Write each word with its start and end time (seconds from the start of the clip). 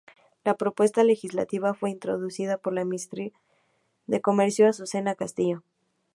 La 0.43 0.55
propuesta 0.57 1.03
legislativa 1.03 1.75
fue 1.75 1.91
introducida 1.91 2.57
por 2.57 2.73
la 2.73 2.83
ministra 2.83 3.25
de 4.07 4.19
comercio, 4.19 4.67
Azucena 4.67 5.13
Castillo. 5.13 5.61